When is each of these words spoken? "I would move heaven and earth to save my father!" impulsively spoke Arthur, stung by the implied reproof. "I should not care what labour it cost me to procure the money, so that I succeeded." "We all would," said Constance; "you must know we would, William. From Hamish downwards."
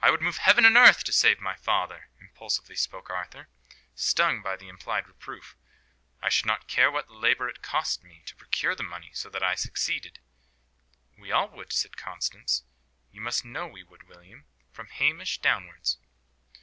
"I 0.00 0.10
would 0.10 0.22
move 0.22 0.38
heaven 0.38 0.64
and 0.64 0.78
earth 0.78 1.04
to 1.04 1.12
save 1.12 1.38
my 1.38 1.56
father!" 1.56 2.08
impulsively 2.18 2.74
spoke 2.74 3.10
Arthur, 3.10 3.48
stung 3.94 4.40
by 4.40 4.56
the 4.56 4.70
implied 4.70 5.06
reproof. 5.06 5.58
"I 6.22 6.30
should 6.30 6.46
not 6.46 6.68
care 6.68 6.90
what 6.90 7.10
labour 7.10 7.50
it 7.50 7.60
cost 7.60 8.02
me 8.02 8.22
to 8.24 8.34
procure 8.34 8.74
the 8.74 8.82
money, 8.82 9.10
so 9.12 9.28
that 9.28 9.42
I 9.42 9.56
succeeded." 9.56 10.20
"We 11.18 11.32
all 11.32 11.48
would," 11.48 11.70
said 11.70 11.98
Constance; 11.98 12.64
"you 13.10 13.20
must 13.20 13.44
know 13.44 13.66
we 13.66 13.82
would, 13.82 14.04
William. 14.08 14.46
From 14.70 14.86
Hamish 14.88 15.36
downwards." 15.42 15.98